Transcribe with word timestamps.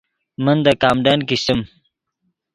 من 0.43 0.57
دے 0.65 0.73
کامڈن 0.81 1.19
کیشچیم 1.27 1.59